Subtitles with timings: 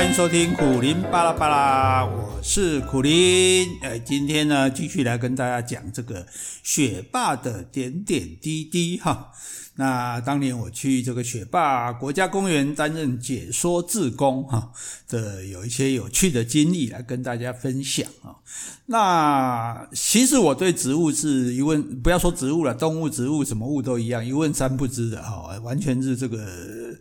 [0.00, 3.68] 欢迎收听苦林巴拉巴拉，我是苦林。
[3.82, 6.26] 呃，今天呢，继续来跟大家讲这个
[6.62, 9.30] 雪霸的点点滴滴哈。
[9.74, 14.72] 那当年我去这个雪霸国家公园担任解说志工哈
[15.06, 18.40] 的，有一些有趣的经历来跟大家分享啊。
[18.86, 26.96] 那其实我对植物是一问，不要说植物了，动物、植物什么物都一样，一问三不知的哈，完全是这个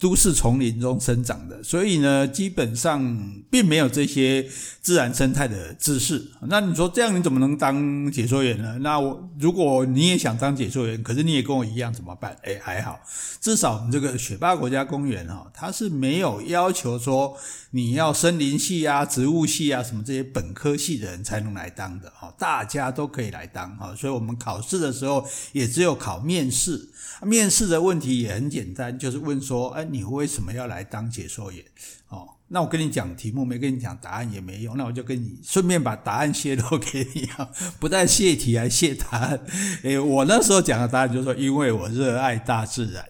[0.00, 4.48] 都市丛林中生长的，所以呢，基本上并没有这些
[4.80, 6.26] 自然生态的知识。
[6.48, 8.78] 那你说这样你怎么能当解说员呢？
[8.80, 12.34] 那我如果你也想当解说员，可是你也跟我一样怎么办？
[12.44, 12.98] 诶，还好，
[13.42, 17.36] 至少我们这个雪霸国家公园哈，它是没有要求说
[17.72, 26.88] 你要森林系啊、植物系啊什么这些本科系的人才能来当的哈，大家都可以来当哈，所以我们考试的时候也只有考面试，
[27.22, 31.64] 面试的问题也很简单，就是问说，哎，你为什么要来当解说员？
[32.08, 39.40] 哦，那我跟你讲题目，没跟你讲答案也没用，那我就跟你顺便把答案泄露给你啊， 不但泄题还泄答案。
[39.84, 43.04] 诶，我那时候讲的答案就是说，因为我热爱大自然。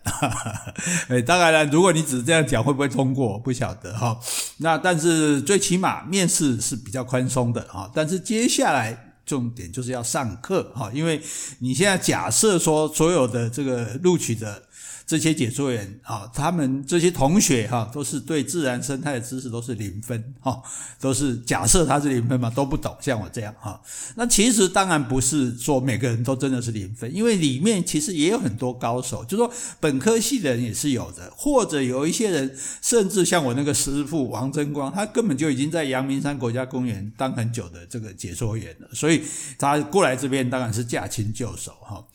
[1.09, 3.39] 诶，当然了，如果你只是这样讲，会不会通过？
[3.39, 4.21] 不晓得哈。
[4.59, 7.91] 那但是最起码面试是比较宽松的哈。
[7.95, 11.19] 但是接下来重点就是要上课哈，因为
[11.61, 14.63] 你现在假设说所有的这个录取的。
[15.11, 20.63] 这些解说员啊，他们这些同学哈，都是对自然生态的知识都是零分哈，
[21.01, 23.83] 都是假设他是零分嘛，都不懂，像我这样哈。
[24.15, 39.25] 那其实当然不是说每个人都真的是零分，因为里面其实也有很多高手，就说本科系的人也是有的，或者有一些人甚至像我那个师傅王争光，他根本就已经在阳明山国家公园当很久的这个解说员了，所以
[39.59, 42.07] 他过来这边当然是驾轻就熟哈。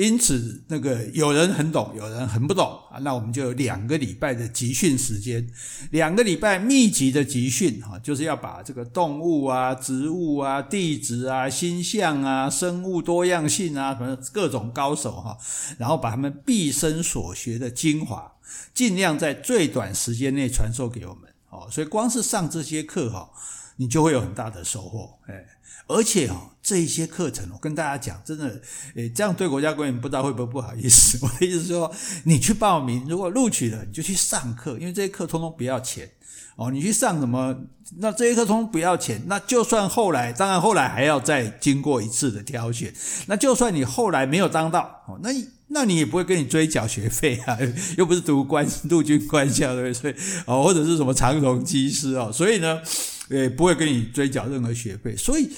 [0.00, 2.98] 因此，那个有人很懂，有人很不懂啊。
[3.00, 5.46] 那我们就有两个礼拜的集训时间，
[5.90, 15.36] 两个礼拜密集的集训哈，就是要把这个动物啊、植物啊、地质啊、星象啊、生物多样性啊，什么各种高手哈，
[15.76, 18.32] 然后把他们毕生所学的精华，
[18.72, 21.68] 尽量在最短时间内传授给我们哦。
[21.70, 23.30] 所以光是上这些课哈，
[23.76, 25.44] 你就会有很大的收获，哎。
[25.90, 28.60] 而且哦，这一些课程，我跟大家讲，真的，
[28.94, 31.18] 诶，这样对国家公园不知道会不会不好意思。
[31.20, 31.92] 我的意思说，
[32.24, 36.08] 你去报名，如果录取了，你就去上课，因为这些课通通不要钱
[36.54, 36.70] 哦。
[36.70, 37.56] 你去上什么？
[37.98, 39.20] 那这些课通通不要钱。
[39.26, 42.94] 那就算后来，当然后来还要再经过一次的挑选。
[43.26, 45.30] 那就算你后来没有当到哦，那
[45.72, 47.58] 那你也不会跟你追缴学费啊，
[47.98, 50.14] 又不是读官陆军官校对不对？
[50.46, 52.80] 哦，或者是什么长荣机师哦，所以呢，
[53.30, 55.50] 诶，不会跟你追缴任何学费，所以。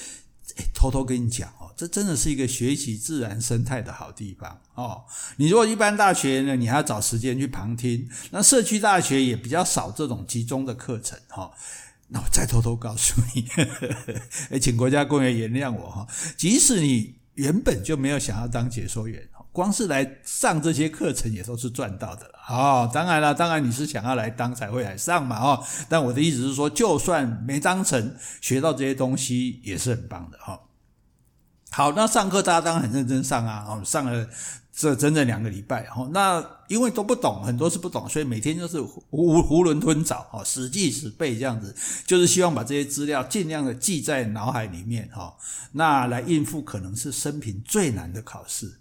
[0.57, 5.03] 诶，偷偷跟你讲哦，这真的是一个学习自然生态的好地方哦。
[5.37, 11.51] 你如果一般大学呢，你还要找时间去旁听；那社区大学也比较少这种集中的课程哈。
[12.09, 13.47] 那我再偷偷告诉你，
[14.49, 16.07] 诶，请国家公园原谅我哈。
[16.37, 22.33] 即使你原本就没有想要当解说员，光是来上这些课程也都是赚到的了。
[22.49, 30.59] 哦，当然了，当然你是想要来当才会来上嘛，哦，但我的意思是说，就算没当成，学到这些东西也是很棒的，哈。
[31.71, 34.27] 好，那上课大家当然很认真上啊，哦，上了
[34.75, 41.75] 这整整两个礼拜，哦，那因为都不懂，很多是不懂，所以每天就是囫囫囵吞枣，哦，死记死背这样子，
[42.05, 45.35] 就是希望把这些资料尽量的记在脑海里面，哈，
[45.71, 48.79] 那来应付可能是生平最难的考试。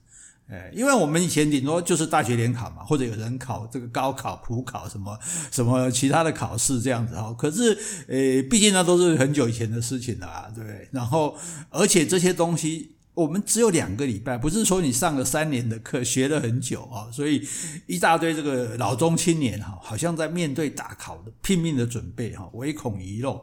[0.72, 5.18] 因为我们以前顶多就是大学联考嘛，或者有人考这个高考、普考什么
[5.50, 7.34] 什么其他的考试这样子哈。
[7.38, 7.76] 可是，
[8.08, 10.88] 呃，毕竟那都是很久以前的事情了啊，对不对？
[10.90, 11.36] 然后，
[11.70, 17.46] 而且这些东西我们只有两个礼拜，不是说你上了三年的课学了很久啊，所以
[17.86, 23.40] 一大堆这个老中青年哈，好像在面对大考的拼命的准备哈，唯恐遗漏。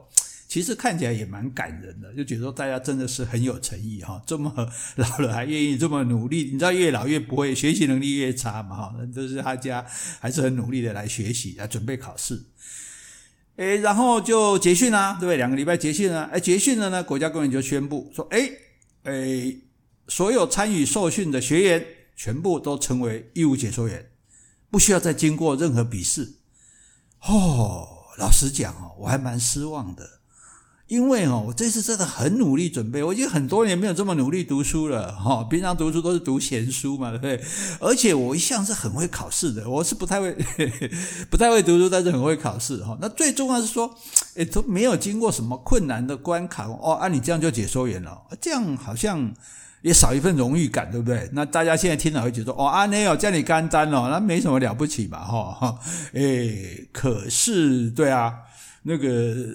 [0.50, 4.52] 其实看起来也蛮感人的，就觉得大家真的是很有诚意哈，这么
[4.96, 6.46] 老了还愿意这么努力。
[6.46, 9.86] 你知道越老越不会学习能力越差嘛哈，都是他家
[10.20, 12.48] 还是很努力的来学习来准备考试。
[13.58, 15.38] 诶，然后就结训啊，对不对？
[15.38, 18.52] 两个礼拜结训啊，诶，结训了呢，国家公园就宣布说，诶，
[19.04, 19.62] 诶，
[20.08, 21.86] 所有参与受训的学员
[22.16, 24.10] 全部都成为义务解说员，
[24.72, 26.38] 不需要再经过任何笔试。
[27.28, 27.88] 哦，
[28.18, 30.19] 老实讲哦，我还蛮失望的。
[30.90, 35.44] 因为哦，我这次真的很努力准备，我已经很多年没有这么努力读书了哈。
[35.44, 37.40] 平常读书都是读闲书嘛，对不对？
[37.80, 40.36] 而且我一向是很会考试的，我是不太会，
[41.30, 42.98] 不太会读书，但是很会考试哈。
[43.00, 43.96] 那最重要是说，
[44.34, 46.94] 诶，都没有经过什么困难的关卡哦。
[46.94, 49.32] 按、啊、你这样就解说员了，这样好像
[49.84, 51.30] 也少一份荣誉感，对不对？
[51.34, 55.80] 那大家现在听了会觉得哦，阿内哦，叫你干单哦，那没什么了不起嘛，哈哈。
[56.14, 58.34] 诶，可是对啊。
[58.84, 59.46] 那个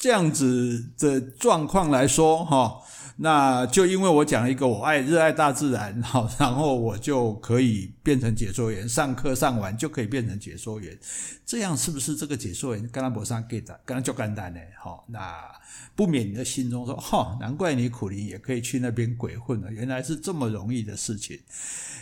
[0.00, 2.78] 这样子的状况来说，哈。
[3.22, 10.98] 那就因为我讲一个我爱热爱大自然，好， 然后我就可以变成解说员，上课上完就可以变成解说员，
[11.44, 14.60] 这样是不是这个解说员跟他不上 get 跟他就干单呢？
[14.82, 15.38] 好，那
[15.94, 21.38] 不免你的心中说，哈，难怪你苦苓也可以去那边鬼混了，原来是这么容易的事情。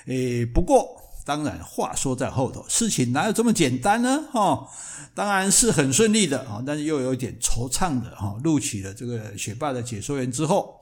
[0.07, 0.87] 诶，不过
[1.29, 4.25] 当然话说在后头，事情哪有这么简单呢？
[4.33, 4.67] 哈，
[5.15, 10.75] 当然是很顺利的啊，但是又有一点惆怅的哈，录取了这个学霸的解说员之后。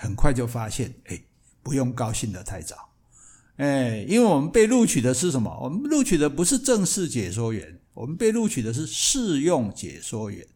[0.00, 1.20] 很快就发现，哎，
[1.60, 2.90] 不用高兴得太早，
[3.56, 5.58] 哎，因为我们被录取的是什么？
[5.60, 10.46] 我们录取的不是正式解说员，我们被录取的是试用解说员，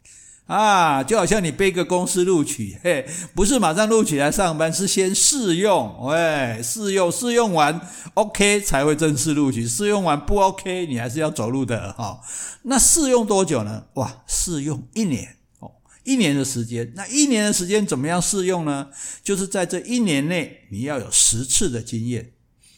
[0.46, 7.80] 啊，就好像你被一个公司录取，嘿，不是马上录取来上班，是先试用，哎，试用，试用完
[8.14, 12.20] OK 才会正式录取，试用完不 OK，你还是要走路的哈。
[12.62, 13.84] 那试用多久呢？
[13.94, 15.70] 哇，试用一年哦。
[16.04, 18.88] 一年的时间，那一年的时间怎么样试用呢？
[19.22, 22.32] 就是在这一年内，你要有十次的经验。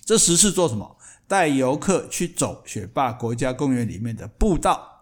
[0.05, 0.97] 这十次做什么？
[1.27, 4.94] 带游客去走雪霸国家公园里面的步道，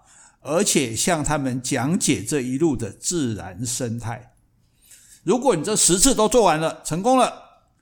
[0.42, 4.34] 而且向他们讲解这一路的自然生态。
[5.24, 7.32] 如果你这十次都做完了，成功了，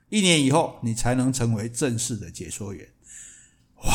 [0.09, 2.87] 一年以后你才能成为正式的解说员。
[3.83, 3.93] 哇！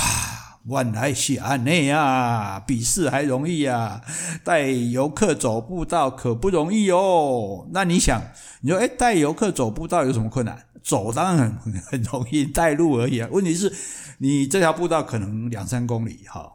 [0.67, 4.03] 万来是这样啊，比试还容易啊，
[4.43, 7.69] 带游客走步道可不容易哦。
[7.71, 8.21] 那你想，
[8.63, 10.67] 你说，诶带游客走步道有什么困难？
[10.83, 13.29] 走当然很 很容易，带路而已啊。
[13.31, 13.73] 问题是，
[14.19, 16.51] 你这条步道可能两三公里哈，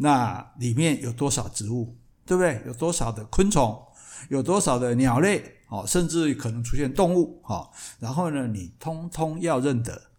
[0.00, 2.62] 那里面有多少植物，对不对？
[2.66, 3.80] 有多少的昆虫，
[4.28, 7.70] 有多少的鸟类，哦，甚至可能出现动物，哈。
[7.98, 10.10] 然后呢，你通通要认得。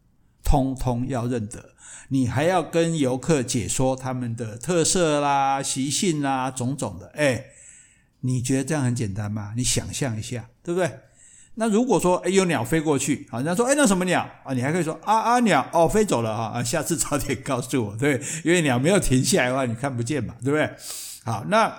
[0.43, 1.75] 通通要认得，
[2.09, 7.07] 你还要跟游客解说他们的特色啦、习性啦、种种的。
[7.13, 7.51] 诶，
[8.19, 9.53] 你觉得这样很简单吗？
[9.55, 10.99] 你想象一下，对不对？
[11.61, 14.51] 那如果说诶有鸟飞过去，好，人家说诶那什么鸟啊？
[14.51, 20.75] 你还可以说啊啊鸟哦飞走了哈啊，下次早点告诉我，对，因为鸟没有停下来的话，你看不见嘛，对不对？
[21.23, 21.71] 好，那。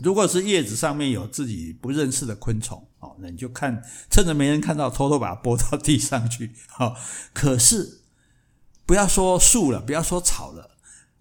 [0.00, 6.94] 如果是叶子上面有自己不认识的昆虫，哦，那你就看，趁着没人看到，偷偷把它拨到地上去，好。
[7.32, 8.02] 可是
[8.86, 10.70] 不要说树了，不要说草了，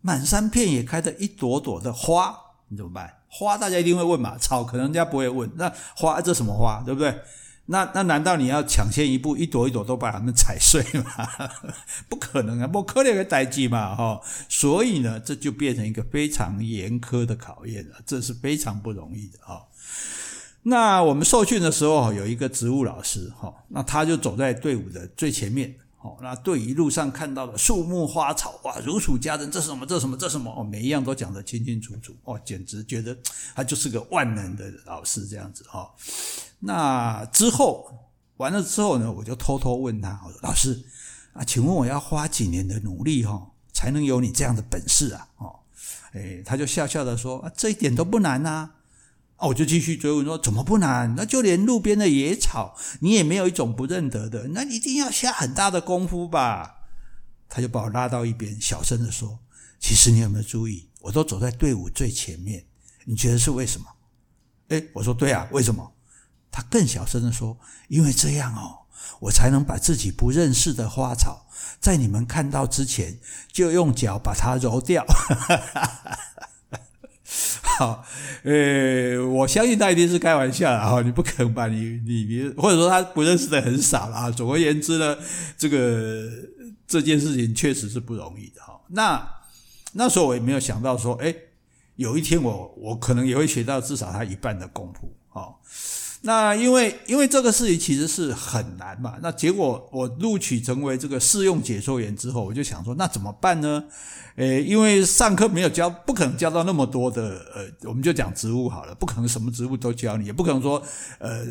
[0.01, 2.37] 满山遍野开的一朵朵的花，
[2.67, 3.11] 你怎么办？
[3.27, 7.19] 花大家一定会问嘛，草可能人家不会问，那花这什么花，对不对？
[7.67, 11.27] 那那难道你要抢先一步，一朵一朵都把它们踩碎吗？
[12.09, 14.21] 不可能啊，不可能的代际嘛，哈。
[14.49, 19.67] 所以呢，这就变成一个非常严苛的考验了，这是非常不容易的哈。
[20.63, 25.75] 那我们受训的时候，有一个植物老师，哈，那他就走在队伍的最前面。
[25.99, 29.85] 哦，那对一路上看到的树木花草，哇，如数家珍，这是什么？
[29.85, 30.15] 这什么？
[30.15, 30.53] 这什么？
[30.55, 33.17] 哦，每一样都讲得清清楚楚，哦，简直觉得
[33.55, 35.91] 他就是个万能的老师这样子哈。
[36.59, 37.91] 那之后
[38.37, 40.85] 完了之后呢，我就偷偷问他，我说：“老师
[41.33, 45.55] 啊，请问我要花几年的努力哈，才能有你这样的本事啊？”哦，
[46.13, 48.69] 诶，他就笑笑的说：“啊，这一点都不难呐。”
[49.37, 51.13] 哦，我就继续追问说：“怎么不难？
[51.15, 56.79] 那就连路边的野草，你也没有一种不认得的，那一定要下很大的功夫吧？”
[57.47, 59.39] 他就把我拉到一边，小声的说
[59.79, 62.65] ：“其实你有没有注意，我都走在队伍最前面，
[63.05, 63.85] 你觉得是为什么？”
[64.69, 65.93] 诶，我说：“对啊，为什么？”
[66.51, 67.57] 他更小声的说
[67.89, 68.87] ：“因为这样哦，
[69.19, 71.45] 我才能把自己不认识的花草，
[71.79, 73.19] 在你们看到之前，
[73.53, 75.05] 就用脚把它揉掉。
[77.77, 78.03] ”好，
[78.43, 84.31] 呃，我相信他一定是开玩笑的哈，你不可能吧你你你，或者说他不认识的很少了啊。
[84.31, 85.15] 总而言之呢，
[85.57, 86.27] 这个
[86.87, 88.79] 这件事情确实是不容易的哈。
[88.89, 89.27] 那
[89.93, 91.33] 那时候我也没有想到说，哎，
[91.97, 95.53] 有一天我我可能也会学到至少他一半的功夫哈。
[96.27, 103.85] 那因为因为这个事情其实是很难嘛，那结果我录取成为这个试用解说员之后，我就想说，那怎么办呢？
[104.35, 110.83] 诶，因为上课没有教，不可能教到那么多的，呃，我们就讲植物好了，不可能什么植物都教你，也不可能说，
[111.19, 111.45] 呃，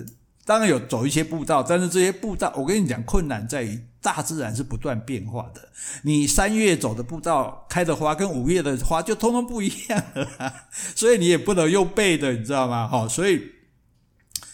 [0.45, 5.67] 当然有走一些步道，但是这些步道，我跟你讲，困难在于大自然是不断变化的，
[6.03, 10.53] 你三月走的步道开的花跟五月的花就通通不一样了，
[10.95, 12.87] 所以你也不能用背的，你知道吗？
[12.87, 13.56] 哈，所以。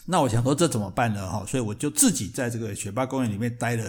[0.06, 1.30] 那我想说这怎么办呢？
[1.30, 3.84] 哈，所以我就自己在这个雪霸公园里面待了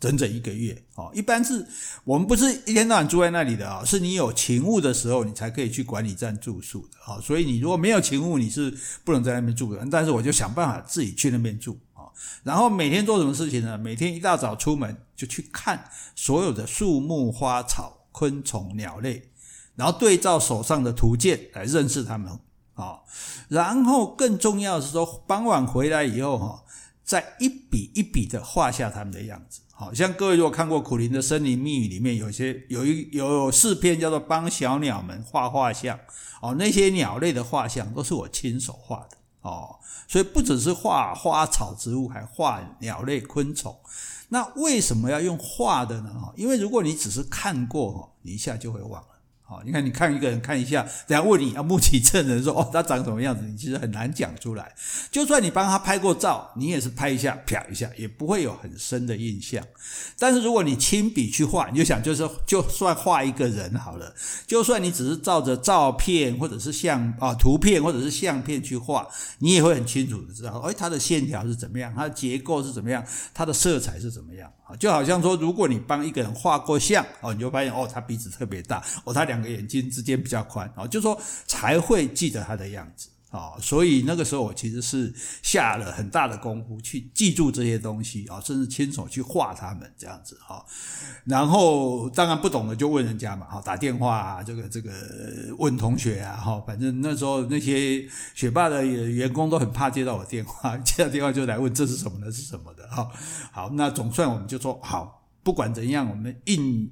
[0.00, 0.82] 整整一个月。
[0.94, 1.66] 哦，一般是
[2.04, 6.98] 我们不是一天到晚住在那里的啊，是你有勤务的时候，你才可以去管理站住宿的。
[7.04, 9.86] 啊，所以你如果没有勤务，你是不能在那边住的。
[9.90, 12.08] 但是我就想办法自己去那边住啊，
[12.42, 13.76] 然后每天做什么事情呢？
[13.76, 15.84] 每天一大早出门就去看
[16.16, 19.30] 所有的树木、花草、昆虫、鸟类，
[19.76, 22.38] 然后对照手上的图鉴来认识它们。
[22.78, 23.00] 啊。
[23.48, 26.64] 然后更重要的是说，傍晚回来以后哈，
[27.04, 29.60] 再一笔一笔的画下他们的样子。
[29.72, 35.96] 好像各位如果看过苦林的森林密语里面有些有一有四篇叫做帮小鸟们画画像
[36.40, 39.76] 哦，那些鸟类的画像都是我亲手画的哦，
[40.08, 43.78] 所以不只是画花草植物，还画鸟类昆虫。
[44.30, 46.32] 那为什么要用画的呢？
[46.36, 49.08] 因为如果你只是看过，你一下就会忘了。
[49.48, 54.74] 好，你看，你看一个人看一下，等下问你要目击证人说哦，他长什么样子，你其实很难讲出来。
[55.10, 59.64] 就算你帮他拍过照，你也是拍一下，啪一下，也不会有很深的印象。
[60.18, 64.14] 但是如果你亲笔去画，你就想，就是就算画一个人好了，
[64.46, 73.02] 就算你只是照着照片或者是相啊图片或者是相片去画，你也会很清楚的知道，哎，它的线条是怎么样，它的结构是怎么样，
[73.32, 74.52] 它的色彩是怎么样。
[74.78, 83.08] 就好像说，如果你帮一个人画过像哦，你就发现哦，他鼻子特别大，哦，他两两个眼睛之间比较宽，啊，就说才会记得他的样子。
[83.30, 90.64] 啊，所以那个时候我其实是下了很大的功夫去记住这些东西啊，甚至亲手去画他们这样子哈。
[91.26, 94.90] 然后当然不懂的就问人家嘛，哈，打电话啊，这个这个
[95.58, 103.10] 问同学啊，哈，反正那时候那些学霸的员工都很怕接到我电话，接到电话就来问这是什么的，是什么的哈。
[103.52, 106.90] 好，那总算我们就说好，不管怎样，我们硬。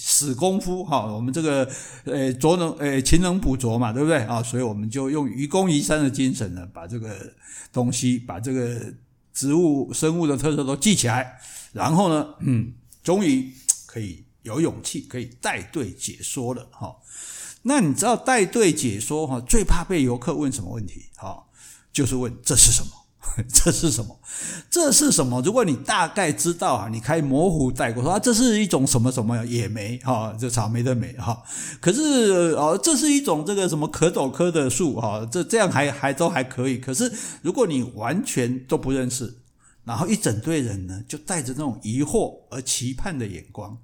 [0.00, 1.68] 死功夫哈，我们这个
[2.04, 4.40] 呃拙能呃勤能补拙嘛，对不对啊？
[4.40, 7.32] 所以我们就用愚公移山的精神呢，把这个
[7.72, 8.94] 东西，把这个
[9.34, 11.40] 植物生物的特色都记起来，
[11.72, 13.52] 然后呢，嗯， 终于
[13.86, 16.94] 可以有勇气可以带队解说了哈。
[17.62, 21.06] 那你知道带队解说哈，最怕被游客问什么问题？
[21.16, 21.42] 哈，
[21.92, 22.90] 就是问这是什么？
[23.52, 24.18] 这是什么？
[24.70, 25.42] 这是什么？
[25.42, 31.42] 如果你大概知道啊，你可以模糊带过说啊，这是一种什么什么野莓哈，这草莓的莓哈。
[31.80, 36.78] 可是哦，这是一种这个什么壳斗科的树哈，这这样还还都还可以。
[36.78, 39.38] 可是如果你完全都不认识，
[39.84, 43.76] 然后一整队人呢，就带着那种疑惑而期盼的眼光，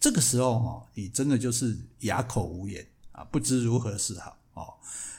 [0.00, 4.74] 这个时候哈，你真的就是哑口无言啊，不知如何是好哦。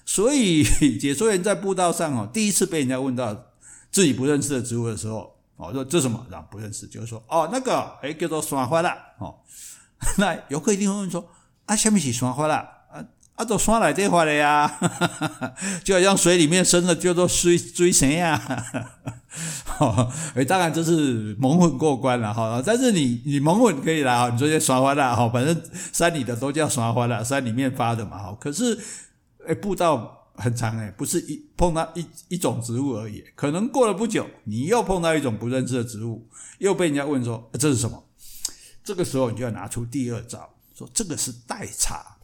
[0.06, 0.64] 所以
[0.98, 3.44] 解说员在步道上哦，第一次被人家问到。
[3.98, 6.24] 自己不认识的植物的时候，哦，说这什么？
[6.30, 9.34] 然后不认识，就是说，哦，那个，哎，叫做山花啦，哦，
[10.20, 11.27] 那游客一定会问说，
[11.66, 12.58] 啊，什么是山花啦？
[12.94, 14.72] 啊，啊，都山来这花的呀，
[15.84, 18.39] 就好像水里面生的叫做水水神呀，
[19.82, 25.60] 哦，哎，当然这是蒙混过关了哈，但是你你蒙混可以啦，你说些山花啦，哈，反正
[25.92, 28.77] 山里的都叫山花啦，山里面发的嘛，哈，可是，
[29.48, 30.13] 哎，步道。
[30.38, 36.25] 很长诶，不是一碰到一一种植物而已，可能过了不久，你又碰到一种不认识的植物，
[36.60, 38.01] 又被人家问说这是什么？
[38.84, 42.17] 这个时候你就要拿出第二招，说这个是代茶。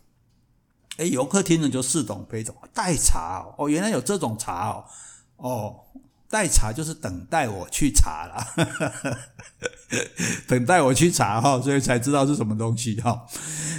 [0.97, 4.85] 诶，游客听了就似懂非懂，代茶哦，原来有这种茶哦，
[5.37, 5.79] 哦。
[6.33, 8.43] 待查就是等待我去查啦，
[10.49, 13.23] 等待我去查哈，所以才知道是什么东西哈。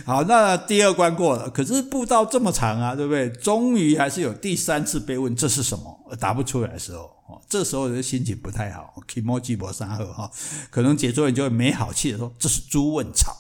[0.07, 3.29] 好，那第二关过了，可是步道这么长啊，对不对？
[3.29, 7.11] 终于还是有第三次被问这是什么，答不出来的时候，
[7.49, 10.31] 这时候人心情不太好，気持ち不善好哈，
[10.71, 13.37] 可能解说员就会没好气的说这是猪问草。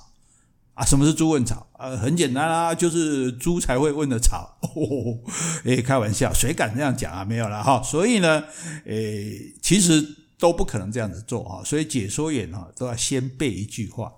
[0.74, 1.64] 啊，什么是猪问草？
[1.78, 4.58] 呃，很简单啦，就是猪才会问的草。
[4.62, 5.18] 哦，
[5.62, 7.24] 诶，开玩笑，谁敢这样讲啊？
[7.24, 7.80] 没有啦哈。
[7.80, 8.42] 所以呢，
[8.84, 10.04] 诶，其实
[10.36, 11.62] 都不可能这样子做哈。
[11.64, 14.12] 所以解说员哈都要先背一句话，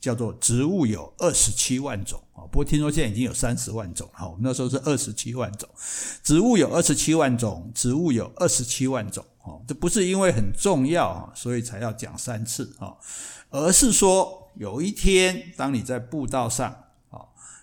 [0.00, 2.48] 叫做“植物有二十七万种”啊。
[2.50, 4.26] 不过听说现在已经有三十万种哈。
[4.26, 5.68] 我们那时候是二十七万种，
[6.22, 9.22] 植物有二十七万种，植物有二十七万种。
[9.42, 12.94] 哦，这不是因为很重要啊，所以才要讲三次啊，
[13.50, 14.39] 而是说。
[14.56, 16.70] 有一天，当你在步道上，
[17.10, 17.20] 啊，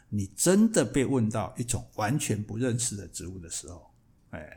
[0.10, 3.92] 你真的被问到一种完全不认识的植物的时候，
[4.32, 4.48] 哎，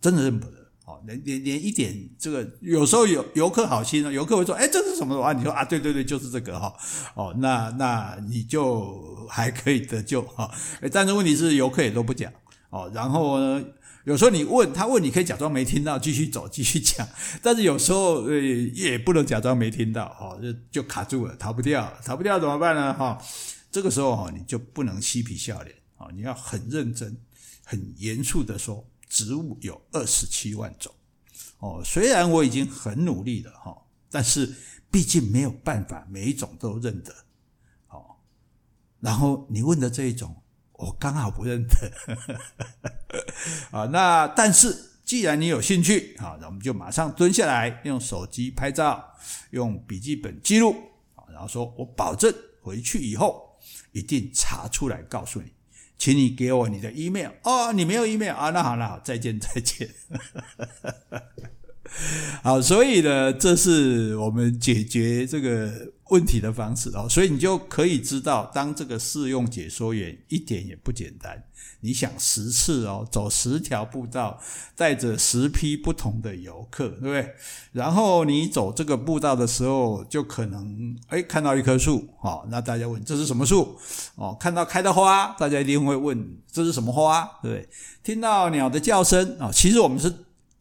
[0.00, 6.74] 真的认不得，哦，连连连一点这个，有时候有游客好心，游客会说，哎，这是什么的话，你说啊，对对对，就是这个哈，
[7.14, 10.50] 哦，那那你就还可以得救哈，
[10.92, 12.32] 但是问题是游客也都不讲，
[12.70, 13.64] 哦，然后呢？
[14.04, 17.08] 有时候你问他问，你可以假装没听到，继续走，继续讲。
[17.42, 22.92] 但是有时候呃也不能假装没听到，哈，就就卡住了，逃不掉，逃不掉怎么办呢？
[22.92, 23.18] 哈，
[23.70, 27.16] 这个时候哈，你就不能嬉皮笑脸，啊，你要很认真、
[27.64, 30.92] 很严肃的说，植物有二十七万种，
[31.60, 33.74] 哦，虽然我已经很努力了，哈，
[34.10, 34.52] 但是
[34.90, 37.14] 毕竟没有办法每一种都认得，
[37.86, 38.22] 好，
[39.00, 40.36] 然后你问的这一种。
[40.76, 41.92] 我刚好不认得，
[43.70, 44.74] 啊，那但是
[45.04, 49.04] 既然你有兴趣，啊，那我们就马上蹲下来，用手机拍照，
[49.50, 50.74] 用笔记本记录，
[51.14, 53.58] 啊，然后说我保证回去以后
[53.92, 55.52] 一定查出来告诉你，
[55.98, 58.50] 请你给我你的 email 哦，你没有 email 啊？
[58.50, 59.90] 那好，那好，再见，再见。
[62.42, 67.06] 好，所以呢，这是我们解决这个问题的方式哦。
[67.08, 71.44] 所以你就可以知道，当这个试用解说员一点也不简单。
[71.80, 74.40] 你想十次哦，走十条步道，
[74.74, 77.34] 带着十批不同的游客，对不对？
[77.72, 83.78] 然后你走这个步道的时候，就可能哎看到一棵树哦，那大家问这是什么树？
[84.14, 87.38] 哦，看到开的花，大家一定会问这是什么花？
[87.42, 87.68] 对不对？
[88.02, 90.12] 听到鸟的叫声啊，其实我们是。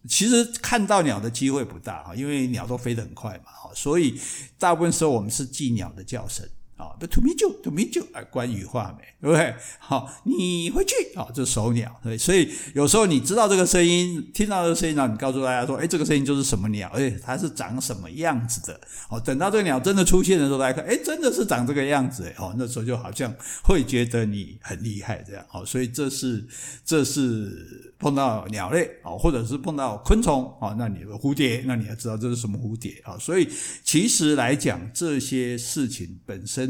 [0.08, 4.20] 其实看到鸟的机会不大哈，因为鸟都飞得很快嘛，所以
[4.60, 6.48] 大部分时候我们是记鸟的叫声。
[6.76, 9.54] 啊，to meet you，to meet you，哎，关羽话没，对不对？
[9.78, 18.82] 好，你回去，好，这守鸟，对，所以有时候你知道这个声音，听到这个声音，然后你告诉大家说，哎，这个声音就是什么鸟，哎，它是长什么样子的？
[19.08, 23.32] 哦，等到这个鸟真的出现的时候，大家看，哎，真的是长这个样子，哎，哦，那时候就好像
[23.64, 26.44] 会觉得你很厉害这样，哦，所以这是
[26.84, 33.48] 这是碰到鸟类，哦，或者是碰到昆虫，哦，那你的蝴蝶，那你要知道这是什么蝴蝶，啊，所以
[33.84, 36.63] 其实来讲这些事情本身。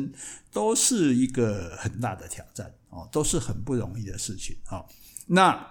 [0.52, 4.86] 都是一个很大的挑战哦，都是很不容易的事情哦。
[5.28, 5.68] 那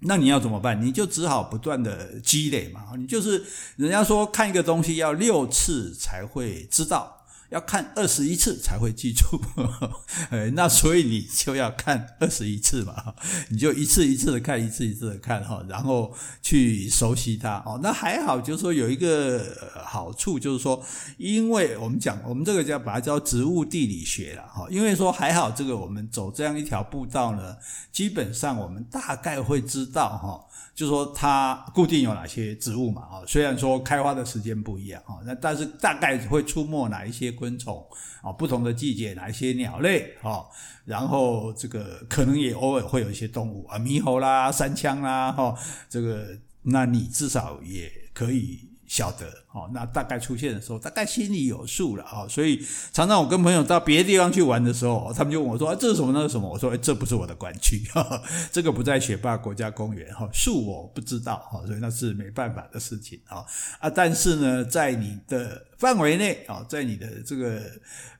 [0.00, 0.80] 那你要怎么办？
[0.80, 2.92] 你就只好不断的积累嘛。
[2.96, 3.44] 你就是
[3.76, 7.17] 人家说看一个东西要六次才会知道。
[7.50, 9.40] 要看二十一次才会记住，
[10.30, 13.14] 哎，那所以你就要看二十一次嘛，
[13.48, 17.80] 你就一次一次的看，一次一次的看哈，然后去熟悉它哦。
[17.82, 19.42] 那还好，就是说有一个
[19.84, 20.84] 好处，就是说，
[21.16, 27.56] 因为我们讲我们这个叫把它叫植物地理学了哈，因为说还好，这个我们走这样一条步道呢，
[27.90, 30.44] 基本上我们大概会知道哈。
[30.74, 37.86] 就说它固定有哪些植物嘛，啊，虽然说开花的时间不一样，啊，那但是大概会出没哪一些昆虫，
[38.22, 40.42] 啊，不同的季节哪一些鸟类，啊，
[40.84, 45.54] 然后这个可能也偶尔会有一些动物啊，猕猴啦、山羌啦，哈，
[45.88, 46.26] 这个
[46.62, 48.66] 那你至少也可以。
[48.88, 52.26] 晓得哦，那大概出现的时候，大概心里有数了啊。
[52.26, 52.58] 所以
[52.90, 56.10] 常常我跟朋友到别的地方去玩的时候，他们就问我说：“这是什么？
[56.10, 57.82] 那是什么？”我说：“这不是我的管区，
[58.50, 63.44] 这个不在雪霸国家公园哈，树我不知道哈，所以那是没办法的事情啊
[63.78, 63.90] 啊。
[63.90, 67.72] 但是呢，在你的范围内啊，在你的这个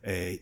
[0.03, 0.41] 诶。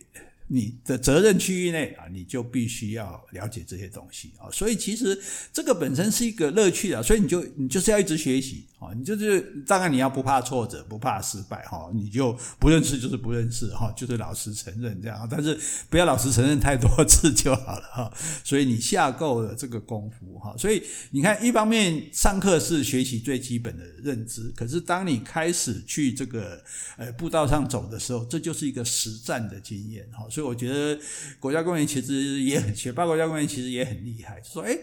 [0.49, 15.59] 你的责任区域内啊，你就必须要了解这些东西啊，所以其实这个本身是一个乐趣啊，所以你就你就是要一直学习啊，你就是当然你要不怕挫折，不怕失败哈，你就不认识就是不认识哈，就是老实承认这样，但是
[15.89, 18.13] 不要老实承认太多次就好了哈。
[18.43, 26.63] 所以你下够了这个功夫哈，所以你看，一方面上课是学习最基本的认知，可是当你开始去这个
[26.97, 30.27] 呃步道上走的时候，这就是一个实战的经验哈。
[30.29, 30.99] 所以我觉得
[31.39, 34.39] 国家公园其实也很，学霸国家公园其实也很厉害。
[34.39, 34.79] 就说，诶，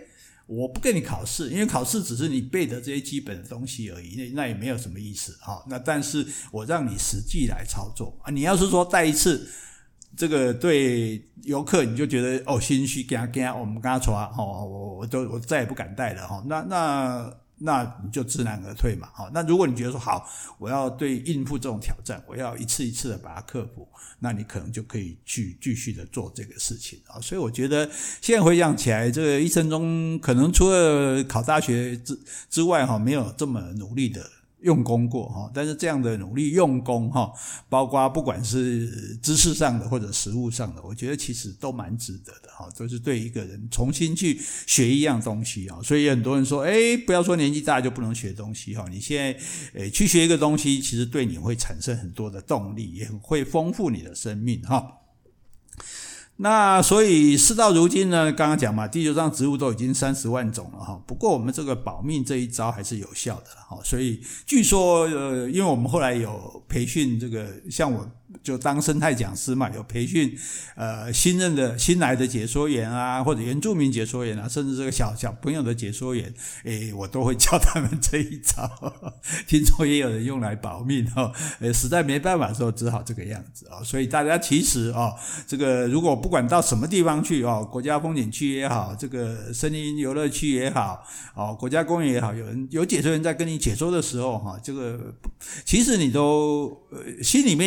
[0.46, 5.64] 我不跟你考试，因为考试只是你背的这些基本的东西而已，那那也没有什么意思哈。
[5.68, 8.30] 那但是我让你实际来操作啊。
[8.30, 9.48] 你要是说带一次，
[10.16, 16.44] 这个对游客你就觉得哦心虚，给他给他，我们跟他说哦，我我都我再也不敢带了哈。
[16.46, 17.43] 那那。
[17.64, 19.30] 那你就知难而退嘛，好。
[19.32, 27.18] 那如果你觉得说好，我要对应付这种挑战，我要一次一次的把它克服，那你可能就可以去继续的做这个事情啊。
[27.20, 32.18] 所以我觉得现在回想起来，这个一生中可能除了考大学之
[32.50, 34.33] 之外，哈，没有这么努力的。
[34.64, 37.30] 用功过哈，但是这样的努力用功哈，
[37.68, 45.78] 包括不管是知识上的或者实物上的，我觉得其实都蛮值得的哈，都是对一个人重新去学一样东西啊。
[45.82, 49.38] 所以很多人说，哎，不要说年纪大就不能学东西哈，你现在
[49.74, 55.00] 诶去学一个东西，其实对你会产生很多的动力，也会丰富你的生命哈。
[56.36, 61.00] 那所以事到如今呢，刚刚讲嘛，地球上植物都已经三十万种了哈。
[61.06, 63.80] 不过我们这个保命这一招还是有效的哈。
[63.82, 68.08] 所以据说呃，因为我们后来有培训这个，像我。
[68.42, 70.36] 就当生态讲师嘛，有培训，
[70.74, 76.34] 呃，新任的新来的解说员啊，或者原住民解说员啊，甚至这个小小朋友的解说员，
[76.64, 78.68] 诶，我都会教他们这一招。
[79.46, 83.82] 听说也有人用来保命哦，呃，实在没办法的时候，只好这个样子啊。
[83.84, 85.14] 所以大家其实啊，
[85.46, 91.02] 这个如果不管到什么地方去哦，国家风景区也好，这个森林游乐区也好，
[91.34, 95.14] 哦，国家公园也好，有人有解说员在跟你解说的时候哈，这个
[95.64, 97.64] 其实你都呃心里面。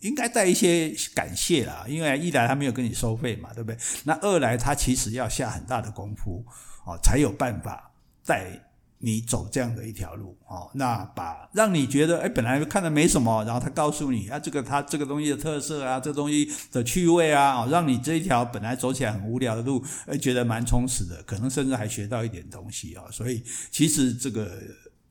[0.00, 3.78] 应该带一些感谢啦，因为一来他没有跟你收费嘛，对不对？
[4.04, 6.44] 那二来他其实要下很大的功夫
[6.84, 7.92] 哦，才有办法
[8.26, 8.50] 带
[8.98, 23.04] 你走这样的一条路哦，那把让你觉得哎，本来看的没什么，然后他告诉你啊，这个他这个东西的特色啊，这东西的趣味啊，哦，让你这一条本来走起来很无聊的路，哎，觉得蛮充实的，可能甚至还学到一点东西啊。
[23.10, 24.50] 所以其实这个，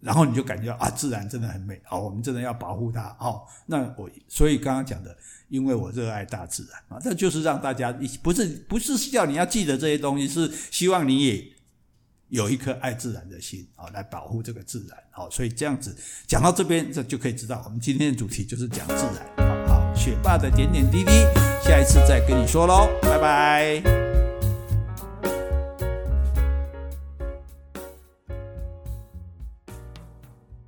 [0.02, 3.42] 然后你就感觉啊，自然真的很美好，我们真的要保护它哦。
[3.66, 5.16] 那我所以刚刚讲的，
[5.48, 11.46] 因为我热爱大自然啊，这就是让大家一起，不是不是叫你要记得这些东西，是希望你也。
[12.32, 15.94] 有一颗爱自然的心啊，来保护这个自然，好，所以这样子
[16.26, 21.12] 讲到这边，这就可以知道我们今天的主题就是讲自然，好好，雪霸的点点滴滴，
[21.62, 24.11] 下一次再跟你说喽，拜拜。